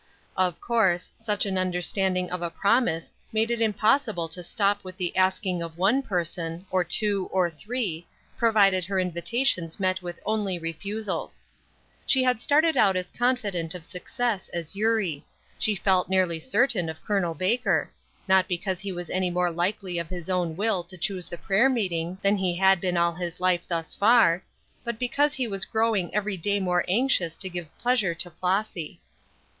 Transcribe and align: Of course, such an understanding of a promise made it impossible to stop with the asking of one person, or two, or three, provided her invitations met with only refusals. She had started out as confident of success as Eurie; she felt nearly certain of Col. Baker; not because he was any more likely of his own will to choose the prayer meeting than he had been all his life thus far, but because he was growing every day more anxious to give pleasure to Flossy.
Of 0.35 0.59
course, 0.59 1.11
such 1.15 1.45
an 1.45 1.59
understanding 1.59 2.31
of 2.31 2.41
a 2.41 2.49
promise 2.49 3.11
made 3.31 3.51
it 3.51 3.61
impossible 3.61 4.27
to 4.29 4.41
stop 4.41 4.83
with 4.83 4.97
the 4.97 5.15
asking 5.15 5.61
of 5.61 5.77
one 5.77 6.01
person, 6.01 6.65
or 6.71 6.83
two, 6.83 7.29
or 7.31 7.51
three, 7.51 8.07
provided 8.35 8.83
her 8.85 8.97
invitations 8.99 9.79
met 9.79 10.01
with 10.01 10.19
only 10.25 10.57
refusals. 10.57 11.43
She 12.07 12.23
had 12.23 12.41
started 12.41 12.75
out 12.75 12.95
as 12.95 13.11
confident 13.11 13.75
of 13.75 13.85
success 13.85 14.49
as 14.49 14.75
Eurie; 14.75 15.23
she 15.59 15.75
felt 15.75 16.09
nearly 16.09 16.39
certain 16.39 16.89
of 16.89 17.05
Col. 17.05 17.35
Baker; 17.35 17.91
not 18.27 18.47
because 18.47 18.79
he 18.79 18.91
was 18.91 19.11
any 19.11 19.29
more 19.29 19.51
likely 19.51 19.99
of 19.99 20.09
his 20.09 20.31
own 20.31 20.55
will 20.57 20.83
to 20.85 20.97
choose 20.97 21.27
the 21.29 21.37
prayer 21.37 21.69
meeting 21.69 22.17
than 22.23 22.37
he 22.37 22.55
had 22.55 22.81
been 22.81 22.97
all 22.97 23.13
his 23.13 23.39
life 23.39 23.67
thus 23.67 23.93
far, 23.93 24.41
but 24.83 24.97
because 24.97 25.35
he 25.35 25.45
was 25.47 25.63
growing 25.63 26.11
every 26.11 26.37
day 26.37 26.59
more 26.59 26.83
anxious 26.87 27.35
to 27.35 27.47
give 27.49 27.67
pleasure 27.77 28.15
to 28.15 28.31
Flossy. 28.31 28.99